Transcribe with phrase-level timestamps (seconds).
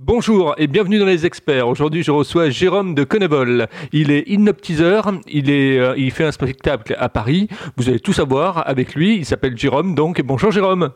[0.00, 1.66] Bonjour et bienvenue dans les experts.
[1.66, 3.66] Aujourd'hui, je reçois Jérôme de Connevol.
[3.90, 7.48] Il est hypnotiseur, il, est, euh, il fait un spectacle à Paris.
[7.76, 9.16] Vous allez tout savoir avec lui.
[9.16, 10.90] Il s'appelle Jérôme, donc bonjour Jérôme.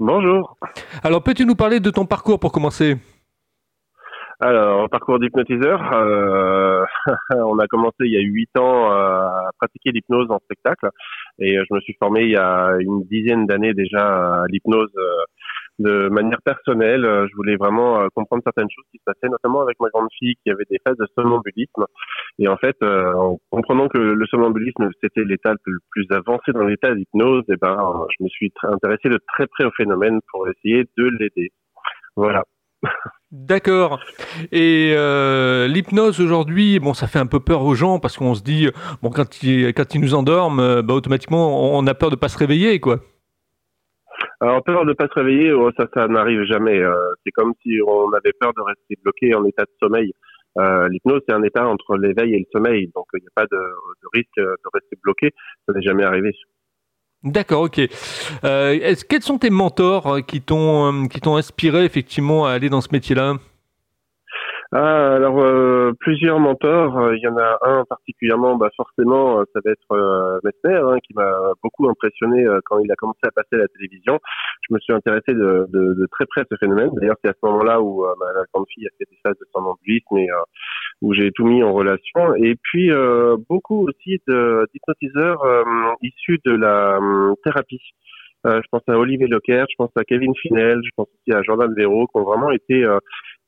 [0.00, 0.56] Bonjour.
[1.04, 2.96] Alors, peux-tu nous parler de ton parcours pour commencer?
[4.40, 6.82] Alors, parcours d'hypnotiseur, euh,
[7.36, 10.88] on a commencé il y a huit ans à pratiquer l'hypnose en spectacle
[11.38, 15.24] et je me suis formé il y a une dizaine d'années déjà à l'hypnose euh,
[15.80, 17.04] de manière personnelle.
[17.04, 20.08] Euh, je voulais vraiment euh, comprendre certaines choses qui se passaient, notamment avec ma grande
[20.18, 21.86] fille qui avait des phases de somnambulisme.
[22.38, 26.64] Et en fait, euh, en comprenant que le somnambulisme c'était l'état le plus avancé dans
[26.64, 30.84] l'état d'hypnose, eh ben, je me suis intéressé de très près au phénomène pour essayer
[30.96, 31.50] de l'aider.
[32.14, 32.44] Voilà.
[33.30, 34.00] D'accord.
[34.52, 34.94] Et
[35.68, 38.68] l'hypnose aujourd'hui, bon, ça fait un peu peur aux gens parce qu'on se dit,
[39.02, 42.38] bon, quand ils, quand ils nous endorment, bah, automatiquement, on a peur de pas se
[42.38, 43.00] réveiller, quoi.
[44.40, 46.78] Alors peur de pas se réveiller, oh, ça, ça n'arrive jamais.
[46.78, 50.12] Euh, c'est comme si on avait peur de rester bloqué en état de sommeil.
[50.58, 53.46] Euh, L'hypnose, c'est un état entre l'éveil et le sommeil, donc il n'y a pas
[53.46, 53.58] de,
[54.12, 55.30] risque de rester bloqué.
[55.66, 56.32] Ça n'est jamais arrivé.
[57.22, 57.80] D'accord, ok.
[58.44, 62.80] Euh, quels sont tes mentors euh, qui t'ont qui t'ont inspiré effectivement à aller dans
[62.80, 63.34] ce métier-là?
[64.72, 66.96] Ah, alors euh, plusieurs mentors.
[66.96, 70.98] Euh, il y en a un particulièrement, bah forcément, euh, ça va être euh, hein,
[71.04, 71.28] qui m'a
[71.60, 74.20] beaucoup impressionné quand il a commencé à passer à la télévision.
[74.68, 76.90] Je me suis intéressé de, de, de très près à ce phénomène.
[76.94, 80.18] D'ailleurs, c'est à ce moment-là où ma grande fille a fait des phases de somnambulisme
[80.18, 80.28] et
[81.02, 82.36] où j'ai tout mis en relation.
[82.36, 82.90] Et puis
[83.48, 85.42] beaucoup aussi d'hypnotiseurs
[86.02, 87.00] issus de la
[87.42, 87.82] thérapie.
[88.44, 91.74] je pense à Olivier Locker, je pense à Kevin Finel, je pense aussi à Jordan
[91.74, 92.86] Véro, qui ont vraiment été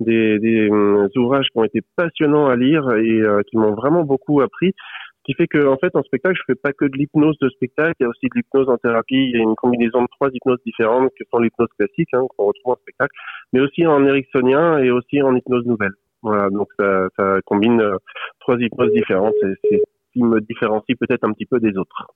[0.02, 4.40] des, euh, ouvrages qui ont été passionnants à lire et euh, qui m'ont vraiment beaucoup
[4.40, 4.74] appris.
[5.18, 7.48] Ce qui fait que, en fait, en spectacle, je fais pas que de l'hypnose de
[7.50, 9.14] spectacle, il y a aussi de l'hypnose en thérapie.
[9.14, 12.46] Il y a une combinaison de trois hypnoses différentes, que sont l'hypnose classique, hein, qu'on
[12.46, 13.14] retrouve en spectacle,
[13.52, 15.92] mais aussi en ericksonien et aussi en hypnose nouvelle.
[16.22, 17.96] Voilà, donc ça, combine euh,
[18.40, 19.34] trois hypnoses différentes.
[19.42, 22.08] C'est ce qui me différencie peut-être un petit peu des autres.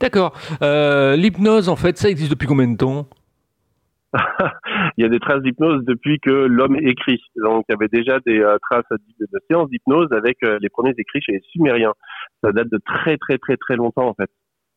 [0.00, 0.34] D'accord.
[0.60, 3.08] L'hypnose, en fait, ça existe depuis combien de temps?
[4.96, 7.20] il y a des traces d'hypnose depuis que l'homme écrit.
[7.36, 10.94] Donc il y avait déjà des euh, traces de, séances d'hypnose avec euh, les premiers
[10.96, 11.94] écrits chez les Sumériens.
[12.42, 14.30] Ça date de très très très très longtemps en fait.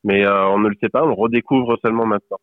[0.03, 2.39] Mais euh, on ne le sait pas, on le redécouvre seulement maintenant.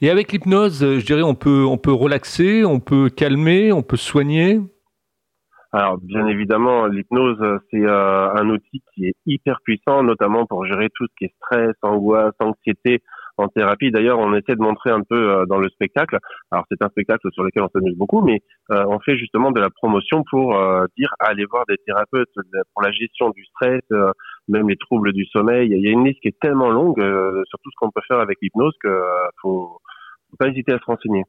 [0.00, 3.96] Et avec l'hypnose, je dirais, on peut on peut relaxer, on peut calmer, on peut
[3.96, 4.60] soigner?
[5.72, 7.38] Alors bien évidemment, l'hypnose
[7.70, 11.74] c'est un outil qui est hyper puissant, notamment pour gérer tout ce qui est stress,
[11.82, 13.02] angoisse, anxiété
[13.40, 13.90] en thérapie.
[13.90, 16.18] D'ailleurs, on essaie de montrer un peu euh, dans le spectacle.
[16.50, 19.60] Alors, c'est un spectacle sur lequel on s'amuse beaucoup, mais euh, on fait justement de
[19.60, 22.32] la promotion pour euh, dire allez voir des thérapeutes
[22.74, 23.82] pour la gestion du stress,
[24.48, 25.70] même les troubles du sommeil.
[25.70, 28.20] Il y a une liste qui est tellement longue sur tout ce qu'on peut faire
[28.20, 29.00] avec l'hypnose que
[29.42, 29.78] faut,
[30.30, 31.24] faut pas hésiter à se renseigner.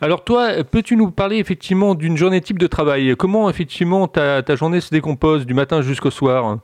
[0.00, 3.14] Alors toi, peux-tu nous parler effectivement d'une journée type de travail?
[3.16, 6.58] Comment effectivement ta, ta journée se décompose du matin jusqu'au soir?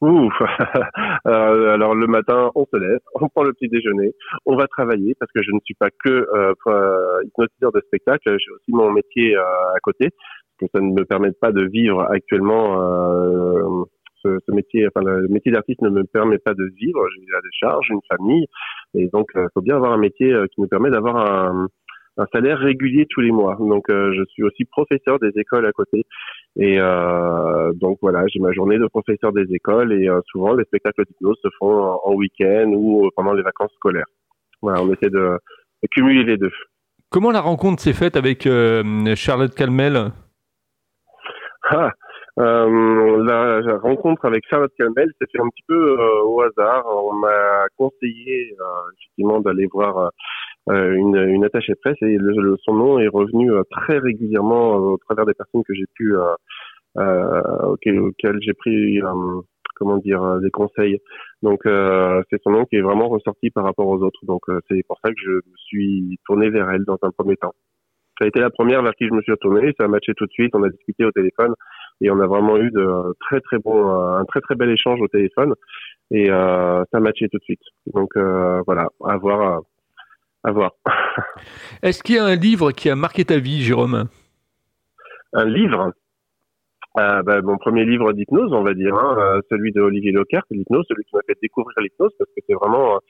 [0.00, 0.34] Ouf.
[1.26, 4.12] Euh, alors le matin, on se lève, on prend le petit déjeuner,
[4.44, 8.36] on va travailler parce que je ne suis pas que euh, euh hypnotiseur de spectacle,
[8.38, 9.42] j'ai aussi mon métier euh,
[9.74, 10.10] à côté,
[10.60, 12.78] que ça ne me permet pas de vivre actuellement.
[14.26, 17.00] Euh, ce, ce, métier, enfin le métier d'artiste ne me permet pas de vivre.
[17.14, 18.46] J'ai des charges, une famille,
[18.94, 21.68] et donc il faut bien avoir un métier qui me permet d'avoir un
[22.18, 23.56] un salaire régulier tous les mois.
[23.58, 26.06] Donc euh, je suis aussi professeur des écoles à côté.
[26.56, 30.64] Et euh, donc voilà, j'ai ma journée de professeur des écoles et euh, souvent les
[30.64, 34.06] spectacles d'hypnose se font en, week-end ou pendant les vacances scolaires.
[34.62, 35.38] Voilà, on essaie de,
[35.90, 36.52] cumuler les deux.
[37.10, 38.48] Comment la rencontre s'est faite avec
[39.14, 40.10] Charlotte Calmel?
[41.70, 41.92] Ah,
[42.36, 46.84] la, la, rencontre avec Charlotte Calmel s'est fait un petit peu au hasard.
[46.86, 48.54] On m'a conseillé
[48.98, 50.10] effectivement d'aller voir
[50.68, 54.94] euh, une, une attachée presse et le, son nom est revenu euh, très régulièrement euh,
[54.94, 56.16] au travers des personnes que j'ai pu
[56.96, 58.98] auxquelles, auxquelles j'ai pris
[59.76, 60.98] comment dire des conseils.
[61.42, 64.24] Donc c'est son nom qui est vraiment ressorti par rapport aux autres.
[64.24, 67.52] Donc c'est pour ça que je me suis tourné vers elle dans un premier temps.
[68.18, 70.24] Ça a été la première vers qui je me suis retourné, ça a matché tout
[70.24, 71.52] de suite, on a discuté au téléphone
[72.00, 75.08] et on a vraiment eu de très très bon un très très bel échange au
[75.08, 75.54] téléphone
[76.10, 77.62] et euh, ça a matché tout de suite.
[77.92, 79.62] Donc euh, voilà, à voir
[80.44, 80.72] à voir.
[81.82, 84.08] Est-ce qu'il y a un livre qui a marqué ta vie, Jérôme?
[85.32, 85.92] Un livre?
[86.98, 90.44] Euh, bah, Mon premier livre d'hypnose, on va dire, hein, euh, celui de Olivier Lockhart,
[90.50, 93.00] l'hypnose, celui qui m'a fait découvrir l'hypnose, parce que c'est vraiment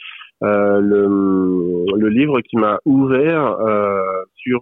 [0.42, 1.06] euh, le,
[1.96, 3.56] le, livre qui m'a ouvert
[4.34, 4.60] sur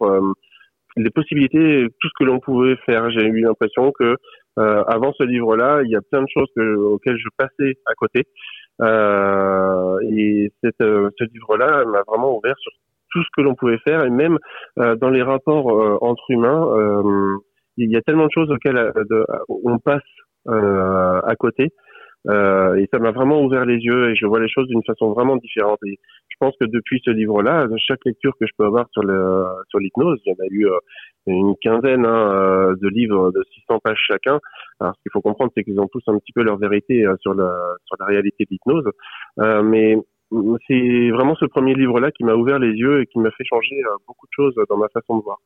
[0.97, 3.11] les possibilités, tout ce que l'on pouvait faire.
[3.11, 4.17] J'ai eu l'impression que
[4.57, 8.25] avant ce livre-là, il y a plein de choses que, auxquelles je passais à côté.
[8.81, 12.73] Euh, et cette, euh, ce livre-là m'a vraiment ouvert sur
[13.13, 14.39] tout ce que l'on pouvait faire et même
[14.77, 16.67] dans les rapports entre humains,
[17.77, 18.93] il y a tellement de choses auxquelles
[19.49, 20.03] on passe
[20.49, 21.71] à côté.
[22.29, 25.13] Euh, et ça m'a vraiment ouvert les yeux et je vois les choses d'une façon
[25.13, 25.79] vraiment différente.
[25.87, 25.99] Et
[26.29, 29.79] je pense que depuis ce livre-là, chaque lecture que je peux avoir sur le sur
[29.79, 30.69] l'hypnose, il y en a eu
[31.27, 34.41] une quinzaine hein, de livres de 600 pages chacun.
[34.81, 37.35] Alors ce qu'il faut comprendre, c'est qu'ils ont tous un petit peu leur vérité sur
[37.35, 37.53] la
[37.85, 38.91] sur la réalité de l'hypnose.
[39.41, 39.97] Euh, mais
[40.67, 43.77] c'est vraiment ce premier livre-là qui m'a ouvert les yeux et qui m'a fait changer
[44.09, 45.39] beaucoup de choses dans ma façon de voir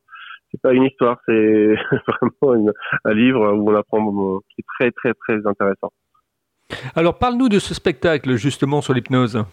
[0.51, 1.75] c'est pas une histoire, c'est
[2.07, 2.71] vraiment
[3.05, 5.91] un livre où on apprend qui est très très très intéressant.
[6.95, 9.43] Alors parle-nous de ce spectacle justement sur l'hypnose.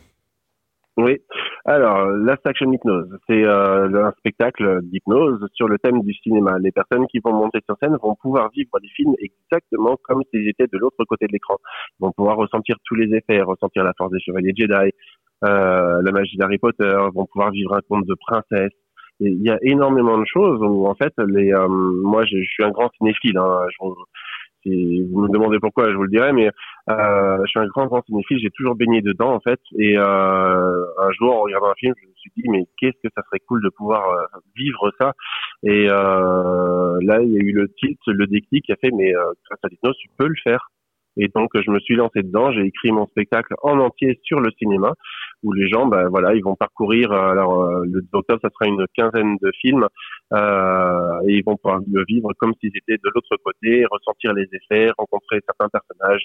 [0.98, 1.18] Oui,
[1.66, 6.58] alors Last Action Hypnose, c'est euh, un spectacle d'hypnose sur le thème du cinéma.
[6.58, 10.48] Les personnes qui vont monter sur scène vont pouvoir vivre des films exactement comme s'ils
[10.48, 11.56] étaient de l'autre côté de l'écran.
[12.00, 14.90] Ils vont pouvoir ressentir tous les effets, ressentir la force des chevaliers Jedi,
[15.44, 18.72] euh, la magie d'Harry Potter, vont pouvoir vivre un conte de princesse,
[19.20, 22.70] il y a énormément de choses où en fait les euh, moi je, suis un
[22.70, 23.86] grand cinéphile hein, je,
[24.66, 26.48] si vous me demandez pourquoi je vous le dirai mais
[26.90, 30.84] euh, je suis un grand grand cinéphile j'ai toujours baigné dedans en fait et euh,
[30.98, 33.40] un jour en regardant un film je me suis dit mais qu'est-ce que ça serait
[33.46, 35.12] cool de pouvoir euh, vivre ça?
[35.62, 39.12] Et euh, là il y a eu le titre le déclic qui a fait mais
[39.12, 40.70] grâce à tu peux le faire
[41.16, 44.50] et donc je me suis lancé dedans, j'ai écrit mon spectacle en entier sur le
[44.58, 44.94] cinéma,
[45.42, 47.12] où les gens, ben voilà, ils vont parcourir.
[47.12, 49.86] Euh, alors euh, le octobre, ça sera une quinzaine de films,
[50.32, 54.48] euh, et ils vont pouvoir le vivre comme s'ils étaient de l'autre côté, ressentir les
[54.52, 56.24] effets, rencontrer certains personnages.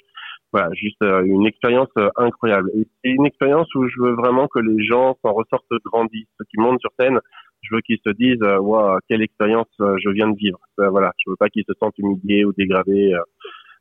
[0.51, 2.71] Voilà, juste euh, une expérience incroyable.
[2.75, 6.45] Et c'est une expérience où je veux vraiment que les gens s'en ressortent grandis, ceux
[6.49, 7.19] qui montent sur scène.
[7.61, 10.57] Je veux qu'ils se disent, waouh, quelle expérience je viens de vivre.
[10.77, 13.13] voilà, je veux pas qu'ils se sentent humiliés ou dégradés.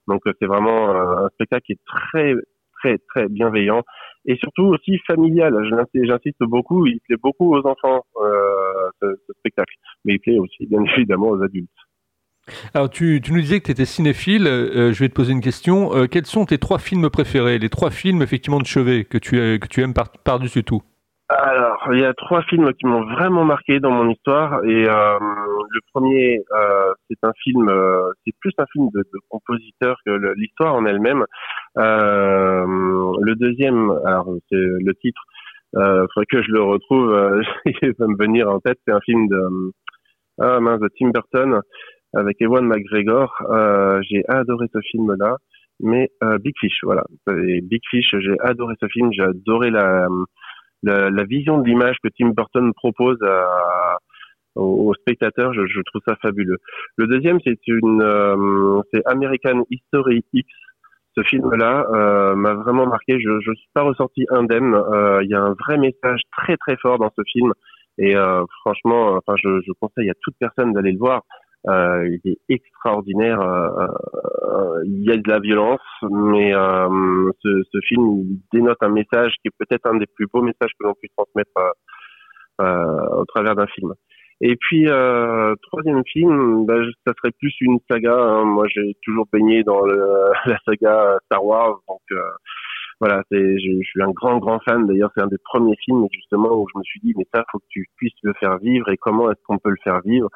[0.08, 2.34] Donc euh, c'est vraiment euh, un spectacle qui est très
[2.80, 3.82] très très bienveillant
[4.24, 5.54] et surtout aussi familial.
[5.94, 9.06] J'insiste beaucoup, il plaît beaucoup aux enfants euh, ce,
[9.38, 9.74] spectacle,
[10.04, 11.70] mais il plaît aussi bien évidemment aux adultes.
[12.74, 15.90] Alors tu, nous disais que tu étais cinéphile, je vais te poser une question.
[16.10, 19.68] quels sont tes trois films préférés, les trois films effectivement de chevet que tu, que
[19.68, 19.94] tu aimes
[20.24, 20.82] par-dessus tout?
[21.30, 24.64] Alors, il y a trois films qui m'ont vraiment marqué dans mon histoire.
[24.64, 29.96] Et euh, le premier, euh, c'est un film, euh, c'est plus un film de, compositeur
[30.04, 31.24] que l'histoire en elle-même.
[31.78, 32.66] Euh,
[33.20, 35.22] le deuxième, alors c'est le titre,
[35.76, 37.12] euh, faudrait que je le retrouve.
[37.12, 37.42] Euh,
[37.82, 38.78] il va me venir en tête.
[38.84, 39.40] C'est un film de,
[40.40, 41.60] ah mince, de Tim Burton
[42.12, 43.32] avec Ewan McGregor.
[44.02, 45.36] j'ai adoré ce film-là.
[45.82, 46.10] Mais
[46.40, 47.04] Big Fish, voilà.
[47.28, 49.10] Big Fish, j'ai adoré ce film.
[49.12, 50.08] J'ai adoré la
[50.82, 53.98] la, la vision de l'image que Tim Burton propose à,
[54.54, 56.58] aux, spectateurs, je, je, trouve ça fabuleux.
[56.96, 60.48] Le deuxième, c'est une, euh, c'est American History X.
[61.16, 63.18] Ce film-là euh, m'a vraiment marqué.
[63.20, 64.74] Je ne suis pas ressorti indemne.
[64.74, 67.52] Euh, il y a un vrai message très très fort dans ce film.
[67.98, 71.22] Et euh, franchement, enfin, je, je, conseille à toute personne d'aller le voir.
[71.68, 73.40] Euh, il est extraordinaire.
[73.40, 73.86] Euh,
[74.44, 79.48] euh, il y a de la violence, mais ce, ce, film dénote un message qui
[79.48, 81.50] est peut-être un des plus beaux messages que l'on puisse transmettre
[82.58, 83.94] au travers d'un film.
[84.42, 86.76] Et puis euh, troisième film, bah,
[87.06, 88.14] ça serait plus une saga.
[88.14, 88.44] Hein.
[88.44, 90.02] Moi, j'ai toujours baigné dans le,
[90.46, 92.22] la saga Star Wars, donc euh,
[93.00, 94.86] voilà, c'est, je, suis un grand, grand fan.
[94.86, 97.58] D'ailleurs, c'est un des premiers films justement où je me suis dit, mais ça, faut
[97.58, 98.90] que tu puisses le faire vivre.
[98.90, 100.28] Et comment est-ce qu'on peut le faire vivre?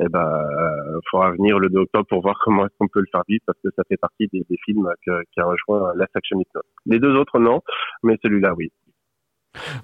[0.00, 3.08] Eh ben, euh, faudra venir le 2 octobre pour voir comment est-ce qu'on peut le
[3.10, 6.62] faire vivre parce que ça fait partie des, films qui a rejoint la Action Hypnose.
[6.86, 7.60] Les deux autres, non,
[8.04, 8.70] mais celui-là, oui.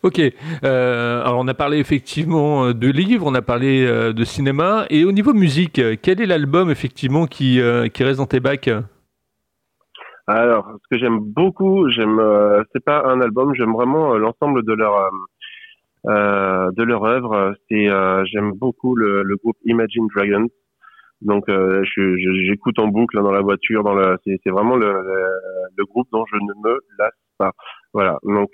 [0.02, 4.86] Ok, euh, alors on a parlé effectivement euh, de livres, on a parlé de cinéma,
[4.90, 7.60] et au niveau musique, quel est l'album effectivement qui,
[7.92, 8.70] qui reste dans tes bacs?
[10.34, 14.64] Alors, ce que j'aime beaucoup, j'aime, euh, c'est pas un album, j'aime vraiment euh, l'ensemble
[14.64, 15.10] de leur euh,
[16.08, 17.54] euh, de leur œuvre.
[17.68, 17.88] C'est,
[18.26, 20.48] j'aime beaucoup le, le, groupe Imagine Dragons.
[21.22, 24.90] Donc, j'écoute en boucle dans la voiture, dans le, c'est, vraiment le,
[25.76, 27.52] le, groupe dont je ne me lasse pas.
[27.92, 28.18] Voilà.
[28.22, 28.50] Donc,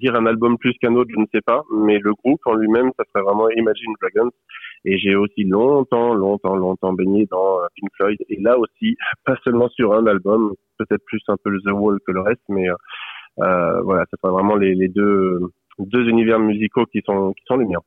[0.00, 2.90] dire un album plus qu'un autre, je ne sais pas, mais le groupe en lui-même,
[2.96, 4.30] ça serait vraiment Imagine Dragons.
[4.84, 8.18] Et j'ai aussi longtemps, longtemps, longtemps baigné dans euh, Pink Floyd.
[8.28, 12.12] Et là aussi, pas seulement sur un album, peut-être plus un peu The Wall que
[12.12, 12.74] le reste, mais euh,
[13.40, 17.80] euh voilà, ce sont vraiment les, deux univers musicaux qui sont, qui sont les miens.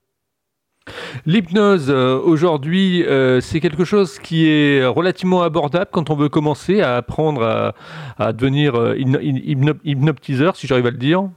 [1.25, 6.81] L'hypnose, euh, aujourd'hui, euh, c'est quelque chose qui est relativement abordable quand on veut commencer
[6.81, 7.73] à apprendre
[8.17, 8.95] à, devenir
[9.83, 11.29] hypnotiseur, si j'arrive à le dire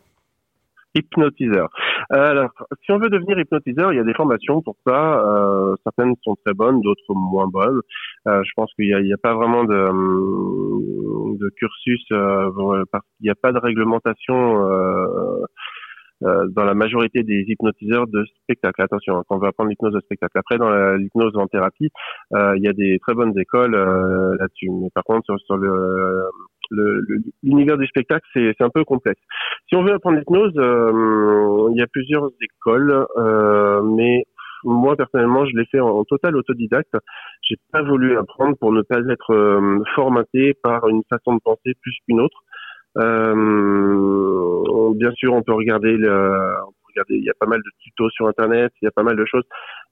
[0.94, 1.68] hypnotiseur.
[2.12, 2.50] Euh, alors,
[2.84, 5.20] si on veut devenir hypnotiseur, il y a des formations pour ça.
[5.20, 7.80] Euh, certaines sont très bonnes, d'autres moins bonnes.
[8.26, 12.50] Euh, je pense qu'il n'y a, pas vraiment de, de cursus euh,
[12.90, 14.66] qu'il n'y a pas de réglementation
[16.20, 18.82] dans la majorité des hypnotiseurs de spectacle.
[18.82, 20.38] Attention, hein, quand on va apprendre l'hypnose de spectacle.
[20.38, 21.90] Après, dans l'hypnose en thérapie,
[22.32, 23.76] il y a des très bonnes écoles
[24.38, 24.70] là-dessus.
[24.70, 26.30] Mais par contre, sur, sur le
[27.42, 29.20] l'univers du spectacle, c'est un peu complexe.
[29.68, 33.06] Si on veut apprendre l'hypnose, il y a plusieurs écoles,
[33.96, 34.24] mais
[34.64, 36.94] moi personnellement, je l'ai fait en, total autodidacte.
[37.42, 41.74] J'ai pas voulu apprendre pour ne pas être euh, formaté par une façon de penser
[41.80, 42.38] plus qu'une autre.
[42.98, 46.54] Euh, bien sûr, on peut regarder le,
[47.10, 49.24] il y a pas mal de tutos sur internet, il y a pas mal de
[49.24, 49.44] choses,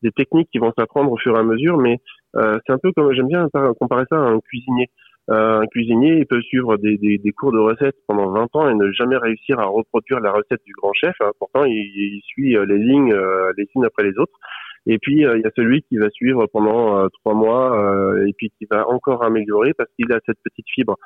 [0.02, 1.98] des techniques qui vont s'apprendre au fur et à mesure, mais
[2.36, 3.48] euh, c'est un peu comme j'aime bien
[3.78, 4.90] comparer ça à un cuisinier.
[5.28, 8.92] Euh, un cuisinier, il peut suivre des, cours de recettes pendant 20 ans et ne
[8.92, 11.16] jamais réussir à reproduire la recette du grand chef.
[11.20, 11.32] Hein.
[11.40, 14.38] Pourtant, il, il, suit euh, les lignes, euh, les unes après les autres.
[14.86, 18.66] Et puis, il y a celui qui va suivre pendant trois mois et puis qui
[18.70, 20.96] va encore améliorer parce qu'il a cette petite fibre.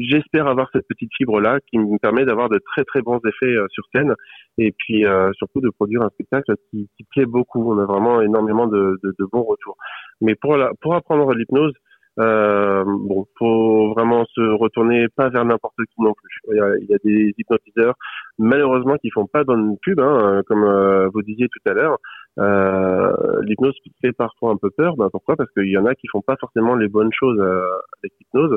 [0.00, 3.84] J'espère avoir cette petite fibre-là qui me permet d'avoir de très très bons effets sur
[3.94, 4.14] scène
[4.58, 7.72] et puis surtout de produire un spectacle qui, qui, plaît beaucoup.
[7.72, 9.76] On a vraiment énormément de, de, de bons retours.
[10.20, 11.72] Mais pour, la, pour apprendre l'hypnose,
[12.20, 16.40] euh, bon, faut vraiment se retourner pas vers n'importe qui non plus.
[16.48, 17.94] Il y, a, des hypnotiseurs,
[18.38, 21.98] malheureusement, qui font pas bonne pub, hein, comme euh, vous disiez tout à l'heure.
[22.38, 23.12] Euh,
[23.42, 24.96] l'hypnose fait parfois un peu peur.
[24.96, 25.36] Ben, pourquoi?
[25.36, 27.62] Parce qu'il y en a qui font pas forcément les bonnes choses euh,
[28.02, 28.56] avec l'hypnose.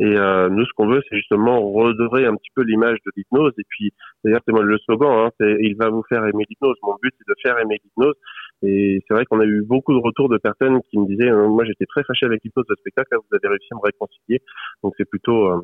[0.00, 3.52] Et euh, nous, ce qu'on veut, c'est justement redorer un petit peu l'image de l'hypnose.
[3.58, 3.92] Et puis,
[4.24, 6.76] d'ailleurs, c'est moi le slogan, hein, c'est «Il va vous faire aimer l'hypnose».
[6.82, 8.14] Mon but, c'est de faire aimer l'hypnose.
[8.62, 11.48] Et c'est vrai qu'on a eu beaucoup de retours de personnes qui me disaient euh,
[11.48, 14.40] Moi, j'étais très fâché avec l'hypnose de spectacle, là, vous avez réussi à me réconcilier».
[14.82, 15.46] Donc, c'est plutôt...
[15.46, 15.60] Euh,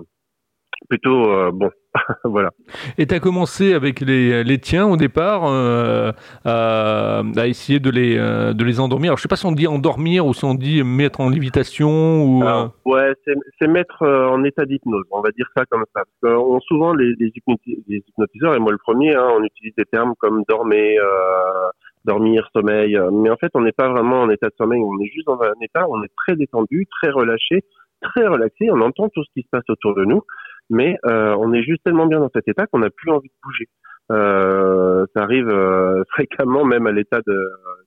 [0.89, 1.71] plutôt euh, bon.
[2.25, 2.51] voilà.
[2.99, 6.11] Et tu as commencé avec les, les, tiens au départ euh,
[6.45, 9.11] à, à, essayer de les, euh, de les endormir.
[9.11, 12.25] Alors, je sais pas si on dit endormir ou si on dit mettre en lévitation
[12.25, 12.43] ou.
[12.43, 13.13] Alors, ouais,
[13.61, 15.05] c'est mettre en état d'hypnose.
[15.11, 16.03] On va dire ça comme ça.
[16.23, 20.15] Parce on, souvent les, les, hypnotiseurs et moi le premier, hein, on utilise des termes
[20.19, 21.01] comme dormir,
[22.05, 22.99] dormir, sommeil.
[23.13, 24.83] Mais en fait, on n'est pas vraiment en état de sommeil.
[24.83, 27.65] On est juste dans un état, où on est très détendu, très relâché,
[28.01, 28.71] très relaxé.
[28.71, 30.23] On entend tout ce qui se passe autour de nous
[30.71, 33.35] mais euh, on est juste tellement bien dans cet état qu'on n'a plus envie de
[33.43, 33.69] bouger.
[34.13, 37.21] Euh, ça arrive euh, fréquemment, même à l'état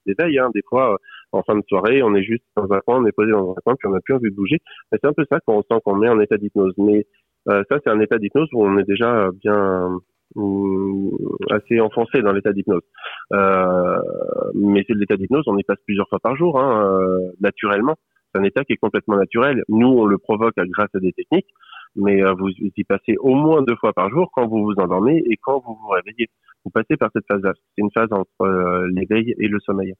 [0.05, 0.39] d'éveil.
[0.39, 0.49] Hein.
[0.53, 0.97] Des fois,
[1.31, 3.61] en fin de soirée, on est juste dans un coin, on est posé dans un
[3.63, 4.59] coin, puis on n'a plus envie de bouger.
[4.91, 6.73] C'est un peu ça qu'on sent qu'on met en état d'hypnose.
[6.77, 7.05] Mais
[7.45, 9.99] ça, c'est un état d'hypnose où on est déjà bien
[11.49, 12.81] assez enfoncé dans l'état d'hypnose.
[13.33, 13.99] Euh,
[14.55, 16.99] mais c'est de l'état d'hypnose, on y passe plusieurs fois par jour, hein,
[17.39, 17.95] naturellement.
[18.33, 19.63] C'est un état qui est complètement naturel.
[19.69, 21.47] Nous, on le provoque grâce à des techniques
[21.97, 25.21] mais euh, vous y passez au moins deux fois par jour quand vous vous endormez
[25.29, 26.29] et quand vous vous réveillez.
[26.63, 27.53] Vous passez par cette phase-là.
[27.55, 29.93] C'est une phase entre euh, l'éveil et le sommeil.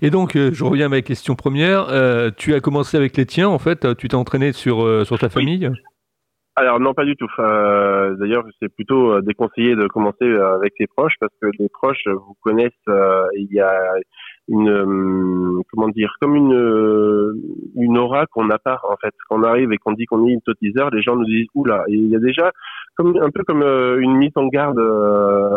[0.00, 1.88] Et donc, euh, je reviens à ma question première.
[2.36, 3.96] tu as commencé avec les tiens, en fait.
[3.96, 5.70] Tu t'es entraîné sur, sur ta famille?
[6.58, 7.28] Alors, non, pas du tout.
[7.38, 12.72] D'ailleurs, c'est plutôt déconseillé de commencer avec les proches parce que les proches vous connaissent.
[13.34, 13.94] il y a
[14.48, 19.42] une euh, comment dire comme une euh, aura qu'on n'a pas en fait quand on
[19.42, 22.18] arrive et qu'on dit qu'on est hypnotiseur les gens nous disent oula il y a
[22.18, 22.52] déjà
[22.96, 24.78] comme un peu comme euh, une mise en garde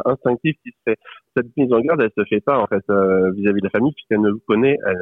[0.06, 0.98] instinctive qui se fait
[1.36, 2.84] cette mise en garde elle se fait pas en fait
[3.36, 4.98] vis-à-vis de la famille puisqu'elle ne vous connaît elle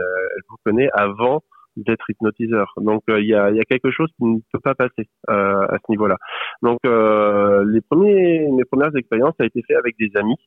[0.49, 1.41] vous connaît avant
[1.77, 2.74] d'être hypnotiseur.
[2.77, 5.91] Donc il y, a, y, a, quelque chose qui ne peut pas passer à ce
[5.91, 6.17] niveau-là.
[6.62, 10.38] Donc les premiers, mes premières expériences ça a été fait avec des amis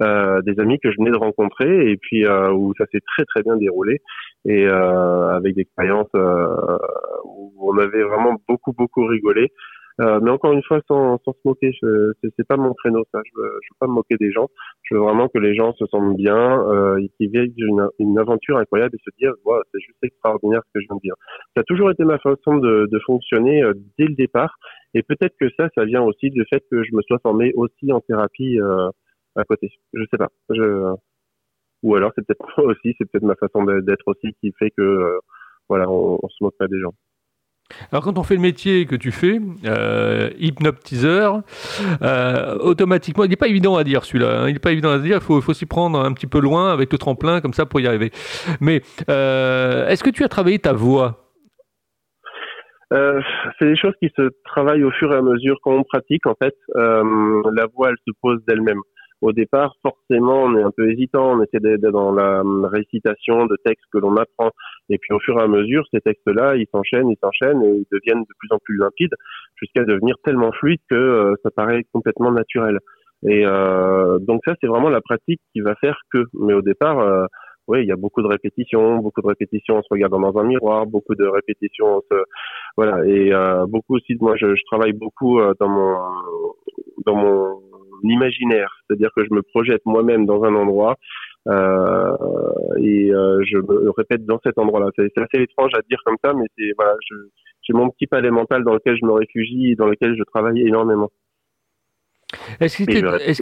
[0.00, 3.24] euh, des amis que je venais de rencontrer et puis euh, où ça s'est très
[3.26, 4.00] très bien déroulé
[4.44, 6.78] et euh, avec des expériences euh,
[7.24, 9.52] où on avait vraiment beaucoup beaucoup rigolé.
[10.00, 13.20] Euh, mais encore une fois, sans, sans se moquer, c'est pas mon créneau ça.
[13.24, 14.48] Je veux, je veux pas me moquer des gens.
[14.82, 18.18] Je veux vraiment que les gens se sentent bien euh, et qu'ils vivent une, une,
[18.18, 21.14] aventure incroyable et se dire, wow, c'est juste extraordinaire ce que je viens de dire.
[21.54, 23.62] Ça a toujours été ma façon de, de fonctionner
[23.98, 24.56] dès le départ.
[24.94, 27.92] Et peut-être que ça, ça vient aussi du fait que je me sois formé aussi
[27.92, 28.88] en thérapie euh,
[29.36, 29.70] à côté.
[29.92, 30.28] Je sais pas.
[30.50, 30.94] Je...
[31.82, 35.18] Ou alors c'est peut-être aussi, c'est peut-être ma façon d'être aussi qui fait que euh,
[35.68, 36.94] voilà, on, on, se moque pas des gens.
[37.92, 41.42] Alors quand on fait le métier que tu fais, euh, hypnotiseur,
[42.02, 44.98] euh, automatiquement, il n'est pas évident à dire celui-là, hein, il n'est pas évident à
[44.98, 47.80] dire, il faut, s'y prendre un petit peu loin avec le tremplin comme ça pour
[47.80, 48.10] y arriver.
[48.60, 51.20] Mais euh, est-ce que tu as travaillé ta voix?
[52.92, 53.20] Euh,
[53.58, 56.26] c'est des choses qui se travaillent au fur et à mesure quand on pratique.
[56.26, 58.80] En fait, la voix, elle se pose d'elle-même
[59.24, 63.46] au départ, forcément, on est un peu hésitant, on essaie d'être dans la hum, récitation
[63.46, 64.50] de textes que l'on apprend.
[64.90, 67.86] Et puis, au fur et à mesure, ces textes-là, ils s'enchaînent, ils s'enchaînent et ils
[67.90, 69.14] deviennent de plus en plus limpides
[69.56, 72.78] jusqu'à devenir tellement fluides que euh, ça paraît complètement naturel.
[73.26, 76.24] Et euh, donc ça, c'est vraiment la pratique qui va faire que.
[76.34, 77.24] Mais au départ, euh,
[77.66, 80.44] oui, il y a beaucoup de répétitions, beaucoup de répétitions en se regardant dans un
[80.44, 82.22] miroir, beaucoup de répétitions, en se,
[82.76, 84.16] voilà, et euh, beaucoup aussi.
[84.20, 85.96] Moi, je, je travaille beaucoup euh, dans mon
[87.06, 87.60] dans mon
[88.10, 90.96] imaginaire, c'est-à-dire que je me projette moi-même dans un endroit
[91.48, 92.16] euh,
[92.78, 94.86] et euh, je me répète dans cet endroit-là.
[94.96, 96.94] C'est assez étrange à dire comme ça, mais c'est voilà,
[97.62, 100.66] j'ai mon petit palais mental dans lequel je me réfugie et dans lequel je travaille
[100.66, 101.10] énormément.
[102.60, 102.76] Est-ce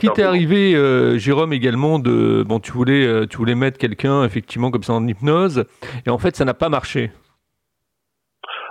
[0.00, 4.70] qu'il t'est arrivé, euh, Jérôme, également de bon, tu voulais, tu voulais mettre quelqu'un effectivement
[4.70, 5.64] comme ça en hypnose,
[6.06, 7.10] et en fait, ça n'a pas marché?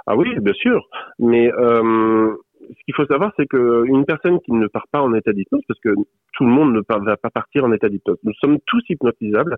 [0.06, 0.84] Ah oui, bien sûr,
[1.20, 1.50] mais
[2.70, 5.80] ce qu'il faut savoir, c'est qu'une personne qui ne part pas en état d'hypnose, parce
[5.80, 5.94] que
[6.34, 8.18] tout le monde ne va pas partir en état d'hypnose.
[8.24, 9.58] Nous sommes tous hypnotisables,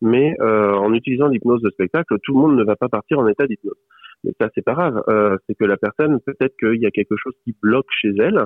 [0.00, 3.46] mais en utilisant l'hypnose de spectacle, tout le monde ne va pas partir en état
[3.46, 3.78] d'hypnose.
[4.24, 5.02] Mais ça, c'est pas grave.
[5.46, 8.44] c'est que la personne, peut-être qu'il y a quelque chose qui bloque chez elle,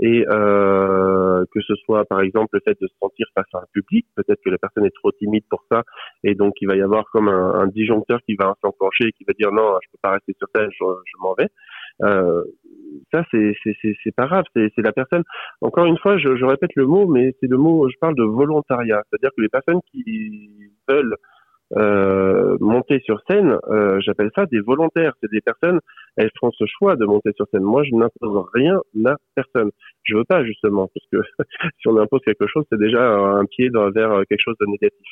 [0.00, 3.66] et euh, que ce soit par exemple le fait de se sentir face à un
[3.72, 5.82] public, peut-être que la personne est trop timide pour ça,
[6.22, 9.32] et donc il va y avoir comme un, disjoncteur qui va s'enclencher et qui va
[9.32, 11.48] dire non, je peux pas rester sur scène, je m'en vais.
[12.02, 12.42] Euh,
[13.12, 13.54] ça c'est
[14.16, 15.22] pas grave, c'est c'est la personne.
[15.60, 18.24] Encore une fois, je, je répète le mot, mais c'est le mot, je parle de
[18.24, 21.16] volontariat, c'est-à-dire que les personnes qui veulent
[21.76, 25.12] euh, monter sur scène, euh, j'appelle ça des volontaires.
[25.22, 25.80] C'est des personnes,
[26.16, 27.62] elles font ce choix de monter sur scène.
[27.62, 29.70] Moi, je n'impose rien à personne.
[30.04, 31.44] Je veux pas justement, parce que
[31.80, 35.06] si on impose quelque chose, c'est déjà un pied vers quelque chose de négatif.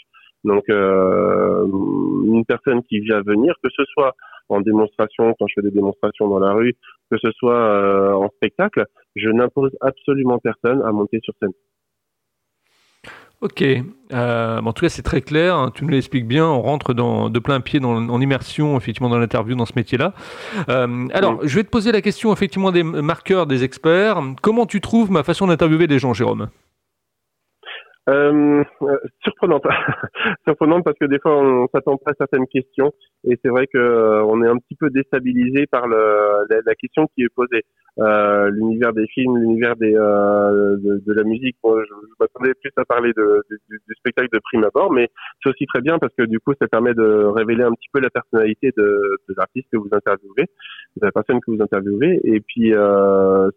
[0.44, 4.14] Donc, euh, une personne qui vient venir, que ce soit
[4.48, 6.74] en démonstration, quand je fais des démonstrations dans la rue,
[7.10, 8.84] que ce soit euh, en spectacle,
[9.16, 11.52] je n'impose absolument personne à monter sur scène.
[13.42, 15.70] Ok, euh, en tout cas c'est très clair, hein.
[15.74, 19.18] tu nous l'expliques bien, on rentre dans, de plein pied dans, en immersion effectivement dans
[19.18, 20.14] l'interview dans ce métier-là.
[20.70, 24.22] Euh, alors je vais te poser la question effectivement des marqueurs des experts.
[24.40, 26.48] Comment tu trouves ma façon d'interviewer des gens Jérôme?
[28.08, 29.64] Euh, euh, surprenante,
[30.46, 32.92] surprenante parce que des fois on s'attend pas à certaines questions
[33.24, 37.08] et c'est vrai que euh, on est un petit peu déstabilisé par le, la, question
[37.14, 37.64] qui est posée.
[37.98, 41.56] Euh, l'univers des films, l'univers des euh, de, de, la musique.
[41.64, 43.56] je, je m'attendais plus à parler de, du,
[43.88, 45.08] du, spectacle de prime abord, mais
[45.42, 48.00] c'est aussi très bien parce que du coup ça permet de révéler un petit peu
[48.00, 50.44] la personnalité de l'artiste que vous interviewez,
[50.96, 52.72] de la personne que vous interviewez, et puis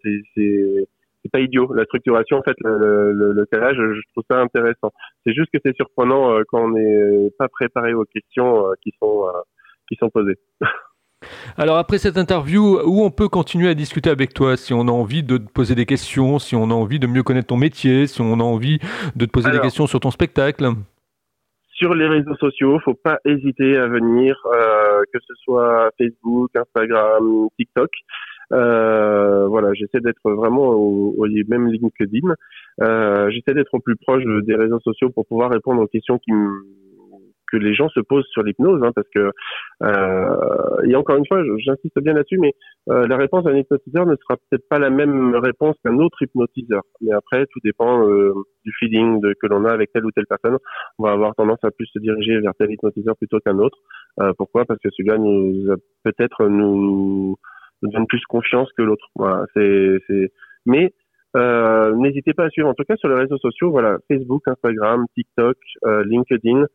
[0.04, 0.88] c'est
[1.24, 1.74] c'est pas idiot.
[1.74, 4.92] La structuration, en fait, le, le, le calage, je trouve ça intéressant.
[5.26, 8.94] C'est juste que c'est surprenant euh, quand on n'est pas préparé aux questions euh, qui
[9.02, 9.42] sont euh,
[9.88, 10.38] qui sont posées.
[11.58, 14.92] Alors après cette interview, où on peut continuer à discuter avec toi si on a
[14.92, 18.08] envie de te poser des questions, si on a envie de mieux connaître ton métier,
[18.08, 18.80] si on a envie
[19.18, 20.70] de te poser des questions sur ton spectacle?
[21.80, 27.48] sur les réseaux sociaux, faut pas hésiter à venir, euh, que ce soit Facebook, Instagram,
[27.58, 27.90] TikTok.
[28.52, 32.34] Euh, voilà, j'essaie d'être vraiment au, au, même LinkedIn.
[32.82, 36.32] Euh, j'essaie d'être au plus proche des réseaux sociaux pour pouvoir répondre aux questions qui
[37.52, 39.32] que les gens se posent sur l'hypnose, hein, parce que
[39.84, 42.54] euh, et encore une fois, j'insiste bien là-dessus, mais
[42.90, 46.84] euh, la réponse d'un hypnotiseur ne sera peut-être pas la même réponse qu'un autre hypnotiseur.
[47.02, 48.34] Mais après, tout dépend euh,
[48.66, 50.58] du feeling de, que l'on a avec telle ou telle personne.
[50.98, 53.78] On va avoir tendance à plus se diriger vers tel hypnotiseur plutôt qu'un autre.
[54.22, 54.66] Euh, pourquoi?
[54.66, 57.36] Parce que celui-là nous peut-être nous
[57.88, 59.08] donne plus confiance que l'autre.
[59.16, 60.32] Voilà, c'est.
[60.66, 60.94] Mais
[61.36, 65.06] euh, n'hésitez pas à suivre, en tout cas sur les réseaux sociaux, voilà, Facebook, Instagram,
[65.16, 66.66] TikTok, euh, LinkedIn.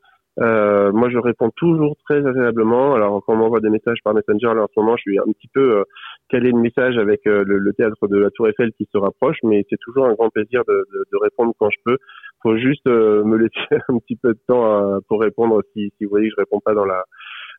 [0.41, 2.95] Euh, moi, je réponds toujours très agréablement.
[2.95, 5.33] Alors, quand on m'envoie des messages par Messenger, là, en ce moment, je suis un
[5.33, 5.85] petit peu euh,
[6.29, 9.65] calé de messages avec euh, le, théâtre de la Tour Eiffel qui se rapproche, mais
[9.71, 11.99] c'est toujours un grand plaisir de, de, de répondre quand je peux.
[12.43, 13.55] Faut juste euh, me laisser
[13.89, 16.75] un petit peu de temps pour répondre si, si vous voyez que je réponds pas
[16.75, 17.05] dans la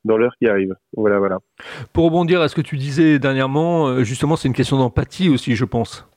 [0.05, 0.73] dans l'heure qui arrive.
[0.95, 1.39] Voilà, voilà.
[1.91, 5.55] Pour rebondir à ce que tu disais dernièrement, euh, justement, c'est une question d'empathie aussi,
[5.55, 6.07] je pense.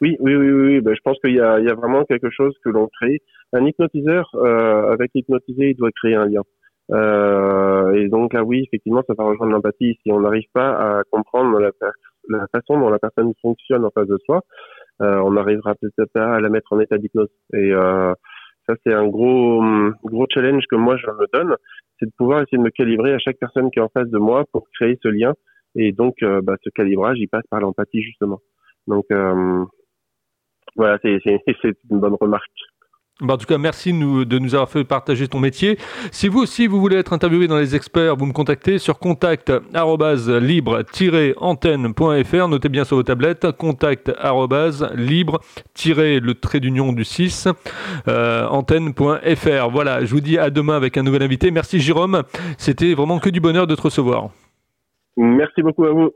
[0.00, 0.80] Oui, oui, oui, oui.
[0.80, 3.20] Ben, je pense qu'il y, y a, vraiment quelque chose que l'on crée.
[3.52, 6.42] Un hypnotiseur, euh, avec l'hypnotisé, il doit créer un lien.
[6.92, 9.98] Euh, et donc là, oui, effectivement, ça va rejoindre l'empathie.
[10.02, 11.70] Si on n'arrive pas à comprendre la,
[12.28, 14.42] la, façon dont la personne fonctionne en face de soi,
[15.02, 17.30] euh, on n'arrivera peut-être pas à la mettre en état d'hypnose.
[17.52, 19.62] Et ça, c'est un gros,
[20.04, 21.56] gros challenge que moi je me donne,
[22.00, 24.18] c'est de pouvoir essayer de me calibrer à chaque personne qui est en face de
[24.18, 25.34] moi pour créer ce lien.
[25.76, 28.40] Et donc, euh, bah, ce calibrage, il passe par l'empathie justement.
[28.88, 29.64] Donc, euh,
[30.74, 31.18] voilà, c'est
[31.90, 32.50] une bonne remarque.
[33.20, 35.78] Bah, en tout cas, merci de nous avoir fait partager ton métier.
[36.10, 39.52] Si vous aussi, vous voulez être interviewé dans les experts, vous me contactez sur contact
[39.70, 42.48] libre-antenne.fr.
[42.48, 44.10] Notez bien sur vos tablettes, contact
[44.94, 45.40] libre
[45.86, 47.48] le trait d'union du 6
[48.08, 49.70] euh, antenne.fr.
[49.70, 51.50] Voilà, je vous dis à demain avec un nouvel invité.
[51.50, 52.22] Merci Jérôme,
[52.58, 54.30] c'était vraiment que du bonheur de te recevoir.
[55.16, 56.10] Merci beaucoup à vous.